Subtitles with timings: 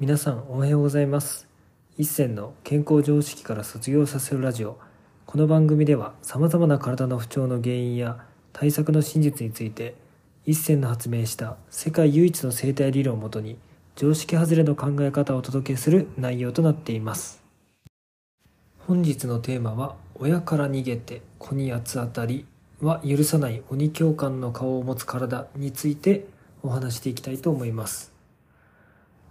[0.00, 1.48] 皆さんおはようございます。
[1.96, 4.78] 一銭の健康常識から卒業させるラジオ。
[5.26, 9.96] この番組ではさまざまな体の不調の原因や対策の真実について
[10.46, 13.58] 一銭の発明した世界唯一の生態理論をもとに
[13.96, 17.42] 常識外れの考え方をお届けする内容となっています。
[18.86, 22.46] 本日のテーマは親から逃げて子に八つ当たり
[22.80, 26.28] は許さない鬼教官の顔を持つ体について
[26.62, 28.16] お話していきたいと思います。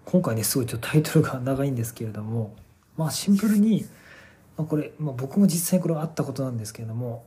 [0.10, 2.56] 今回ねすごいちょっとタイトルが長いんですけれども
[2.96, 3.86] まあシンプルに、
[4.56, 7.26] まあ、これ、まあ、僕も実際これはあったことなんですけれども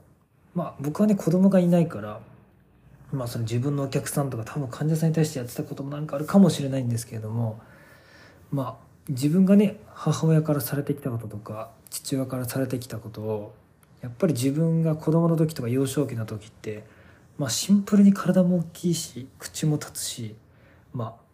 [0.54, 2.20] まあ僕はね子供がいないから
[3.12, 7.60] まあその自分のお客さんとか多分患者さんに対してやってたこともなんかあるかもしれないんですけれども
[8.50, 13.54] まあ自分がね母親からされてきたこととか父親からされてきたことを
[14.00, 16.84] やっぱり自分が子供の時とか幼少期の時って
[17.36, 20.34] まあシンプルに体も大きいし口も立つし
[20.94, 21.29] まあ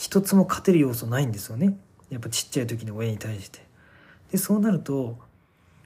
[0.00, 1.76] 一つも勝てる要素ないんですよね。
[2.08, 3.60] やっぱちっちゃい時に親に対して。
[4.32, 5.18] でそうなると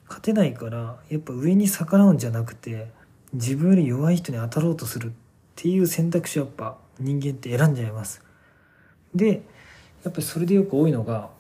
[0.06, 2.92] 勝てないからやっぱ上に逆らうんじゃなくて
[3.32, 5.08] 自分より弱い人に当たろうとする。
[5.08, 5.10] っ
[5.56, 8.22] ていう選択肢をやっぱ人間って選んじゃいます。
[9.12, 9.42] で
[10.04, 11.30] やっぱりそれでよく多いのが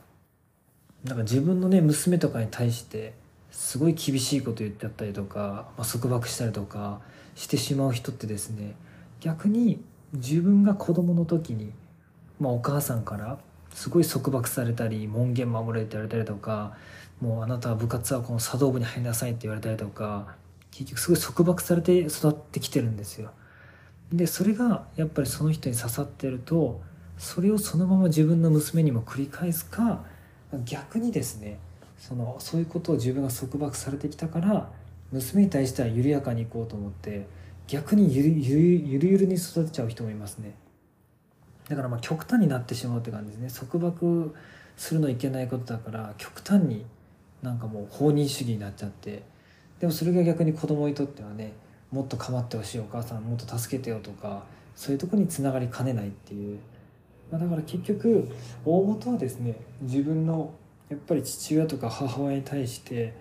[1.04, 3.14] なんか自分のね娘とかに対して
[3.52, 7.00] すごい厳しいこと言ってあったりとか、まあ、束縛したりとか
[7.36, 8.74] してしまう人ってですね
[9.20, 9.80] 逆に
[10.12, 11.70] 自分が子供の時に
[12.40, 13.38] まあ、お母さんから
[13.72, 16.76] すごい束縛されたり門限守れって言われたりとか
[17.20, 20.34] もうあなたは部活はこの茶道部に入りなさいって言われたりとか
[20.70, 23.30] 結局すごい束縛されて育ってきてるんですよ。
[24.12, 26.80] でそれがやっぱりその人に刺さってると
[27.18, 30.04] それをそのまま自分の娘にも繰り返すか
[30.64, 31.58] 逆にですね
[31.98, 34.70] そのそういうことを自分が束縛されてきたから
[35.10, 37.26] 娘に対しては緩やかにいこうと思って
[37.66, 40.54] 逆にゆるゆるゆるゆるに育てちゃう人もいますね。
[41.68, 43.68] だからまあ極端になってしまうって感じですね。
[43.68, 44.34] 束縛
[44.76, 46.84] するのいけないことだから極端に
[47.42, 49.22] なんかもう放任主義になっちゃって。
[49.80, 51.52] でもそれが逆に子供にとってはね
[51.90, 54.44] もっと構ってほしいお母さんもっと助けてよとか
[54.74, 56.58] そういうとこにつながりかねないっていう、
[57.30, 58.28] まあ、だから結局
[58.64, 60.54] 大元はですね自分の
[60.88, 63.14] やっぱり父親とか母親に対して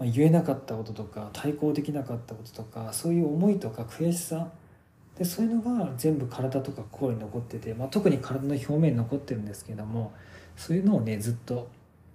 [0.00, 4.48] 言えなかったこととか対抗できなかったこととかそういう思いとか悔しさ
[5.20, 10.14] でそういうのが全部体とか心に残ってて、まあ、特に体の表面に残ってるんですけども
[10.56, 11.68] そういうのをねずっと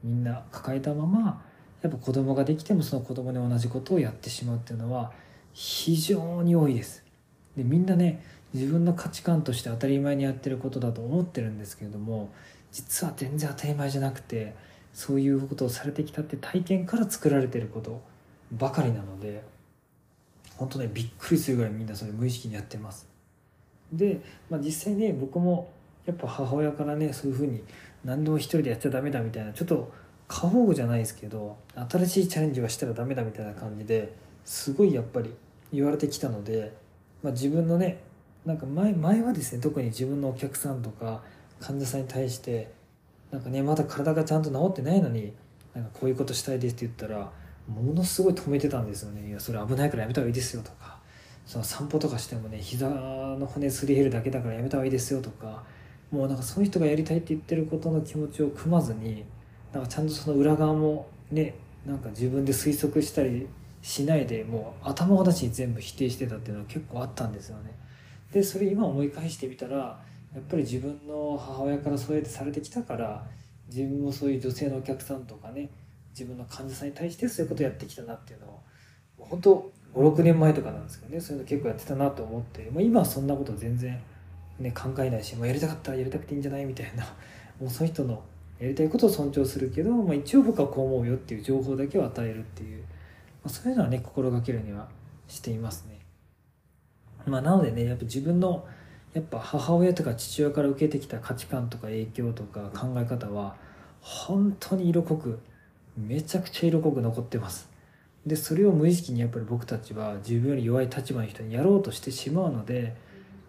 [0.03, 1.39] みんな抱えたまま
[1.83, 5.11] やっぱ子供ができてもその子供に同じことをやってしまうっていうのは
[5.53, 7.03] 非常に多いです。
[7.55, 8.23] でみんなね
[8.55, 12.31] 自分の価値観として当たり前にやってることだと思ってるんですけれども
[12.71, 14.55] 実は全然当たり前じゃなくて
[14.93, 18.01] そういうことをされてきたって体験から作られてること
[18.51, 19.43] ばかりなので。
[20.57, 23.07] 本当ねびっくりするぐらいみんなそれ無意識にやってます。
[23.91, 25.69] で、まあ、実際ね僕も
[26.05, 27.63] やっぱ母親からねそういうふうに
[28.03, 29.91] 何でも一人でやっちゃダメだみたいなちょっと
[30.27, 31.57] 過保護じゃないですけど
[31.89, 35.33] 新しいチャレンジはしたらダメだみたいな感じですごいやっぱり
[35.73, 36.73] 言われてきたので、
[37.23, 37.99] まあ、自分のね
[38.45, 41.23] なんか前前はですね特に自分のお客さんとか
[41.59, 42.71] 患者さんに対して
[43.31, 45.33] なんかねまだ体がちゃんと治ってないのに
[45.73, 47.31] なんかこういうことしたいですって言ったら
[47.67, 49.27] ものすごい止めてたんですよね。
[49.27, 50.99] いやそれ危ないからやめた方がいいですよとか。
[51.45, 55.63] その散歩とかしてもね膝の骨すり減るだけだからやめた方がいいですよとか。
[56.11, 59.25] もうなんかそういう人がやりたいって言ってることの気持ちを組まずに
[59.73, 61.55] なんかちゃんとその裏側もね
[61.85, 63.47] なんか自分で推測したり
[63.81, 67.71] しないでもう頭ごなしに全部否定してたっていうのは結構あったんですよね。
[68.31, 69.77] でそれ今思い返してみたら
[70.33, 73.25] やっぱり自分の母親からそうやってされてきたから
[73.67, 75.69] 自分もそういう女性のお客さんとかね
[76.17, 78.61] 自分の患者さんに対してそういうことをやってきたなっていうのを
[79.17, 84.01] 本当56年前とかなんですけどねそういうの結構やってたなと思って、まあ、今はそんなこと全然、
[84.59, 87.03] ね、考えないし、まあ、やりたかったらやりたくていいんじゃないみたいな
[87.59, 88.23] もうその人の
[88.59, 92.87] やりたいことを尊重するけど、まあ、一応僕はこう思うよっていう情報だけを与えるっていう、ま
[93.45, 94.87] あ、そういうのはね心がけるには
[95.27, 95.99] していますね。
[97.25, 98.65] まあ、なのでねやっぱ自分の
[99.13, 103.55] やっぱ母親とか父親から受けてきた価値観とか影響とか考え方は
[104.01, 105.39] 本当に色濃く
[105.97, 107.69] めちゃくちゃ色濃く残ってます。
[108.25, 112.95] でそれを無意識にやっぱり僕たちは自分より弱い立場の人にやろうとしてしまうので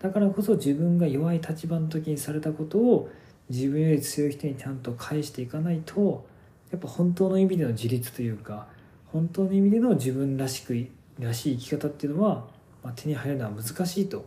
[0.01, 3.11] だからこそ自分が弱い立場の時にされたことを
[3.49, 6.27] 自分より強い人にちゃんと返していかないと
[6.71, 8.67] やっぱ本当の意味での自立というか
[9.07, 10.89] 本当の意味での自分らしく
[11.19, 12.45] らしい生き方っていうのは、
[12.83, 14.27] まあ、手に入るのは難しいと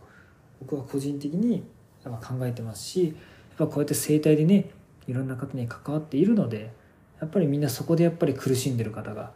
[0.58, 1.62] 僕は個人的に
[2.02, 2.10] 考
[2.44, 3.14] えてますしやっ
[3.58, 4.70] ぱこうやって生態でね
[5.06, 6.72] いろんな方に関わっているので
[7.20, 9.32] やっぱりみんなそこでやっぱり苦しんでる方が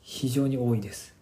[0.00, 1.14] 非常に多いです。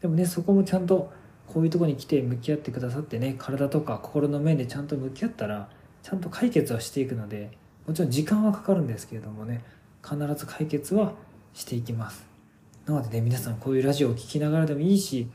[0.00, 1.10] でもねそこもちゃんと
[1.46, 5.70] こういうとこに来て向き合ってくださってね体とか心の面でちゃんと向き合ったら
[6.02, 7.50] ちゃんと解決はしていくので
[7.86, 9.64] もちろん時間はかかるんですけれどもね
[10.04, 11.14] 必ず解決は
[11.54, 12.26] していきます。
[12.86, 15.28] なのでね皆さんこういうラジオを聴きながらでもいいし、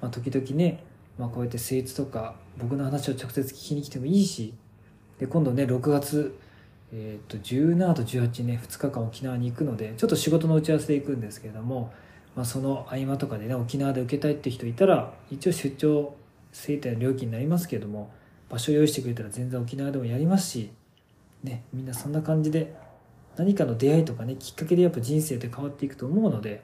[0.00, 0.84] まあ、時々ね、
[1.18, 4.54] まあ、こうやって誠実とか僕の話を直接聞きに来てもいいし
[5.18, 6.36] で今度ね6月
[6.92, 11.92] えー、と17と18ね2日間沖縄に行くのでちょっと仕事の打ち合わせで行くんですけれども、
[12.34, 16.14] まあ、その合間とかでね沖縄で受けたいって人いたら一応出張
[16.52, 18.10] 生態の料金になりますけれども
[18.48, 20.70] 場所用意してくれたら全然沖縄でもやりますし
[21.44, 22.74] ねみんなそんな感じで
[23.36, 26.62] 何かの出会いとかねきっかけでやっぱ人生って変わっていくと思うので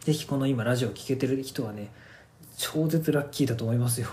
[0.00, 1.90] 是非この今ラジオ聴けてる人はね
[2.56, 4.08] 超絶ラッキーだと思いますよ。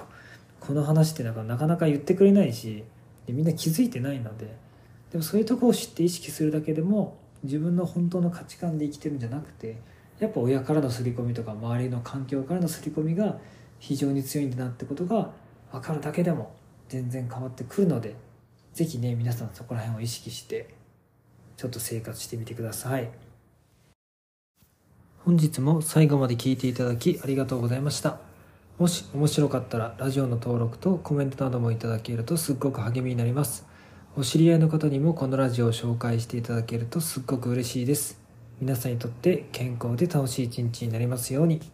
[0.59, 2.83] この話ってなかなかなか言ってくれないし
[3.27, 4.55] でみんな気づいてないので
[5.13, 9.77] でもそういうとこを知って意識するだけでも自分の本当の価値観で生きてるんじゃなくて
[10.19, 13.37] やっぱ親からの刷り込みとか周りの環境からの刷り込みが
[13.77, 15.29] 非常に強いんだなってことが
[15.71, 16.55] 分かるだけでも
[16.89, 18.15] 全然変わってくるので
[18.73, 20.73] 是非ね皆さんそこら辺を意識して
[21.57, 23.09] ちょっと生活してみてください。
[25.19, 28.19] 本日も最後まで聞いていただきありがとうございました。
[28.79, 33.71] もし面白かったらラジオの登録とコメントなどもいただけるとすっごく励みになります。
[34.15, 38.21] お知り合いの方にもこのラジオを紹介していただけるとすっごく嬉しいです。
[38.61, 41.72] 皆さんにとって健康で楽しい一日になりますように。